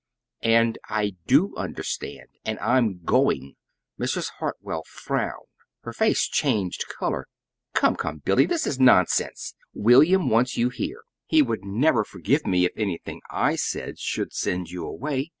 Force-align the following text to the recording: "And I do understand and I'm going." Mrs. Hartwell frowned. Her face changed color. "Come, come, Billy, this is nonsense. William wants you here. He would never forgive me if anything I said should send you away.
"And 0.41 0.79
I 0.89 1.13
do 1.27 1.55
understand 1.57 2.29
and 2.43 2.57
I'm 2.57 3.03
going." 3.03 3.53
Mrs. 3.99 4.29
Hartwell 4.39 4.81
frowned. 4.87 5.45
Her 5.81 5.93
face 5.93 6.27
changed 6.27 6.85
color. 6.87 7.27
"Come, 7.75 7.95
come, 7.95 8.17
Billy, 8.17 8.47
this 8.47 8.65
is 8.65 8.79
nonsense. 8.79 9.53
William 9.75 10.27
wants 10.27 10.57
you 10.57 10.69
here. 10.69 11.03
He 11.27 11.43
would 11.43 11.63
never 11.63 12.03
forgive 12.03 12.47
me 12.47 12.65
if 12.65 12.71
anything 12.75 13.21
I 13.29 13.55
said 13.55 13.99
should 13.99 14.33
send 14.33 14.71
you 14.71 14.87
away. 14.87 15.29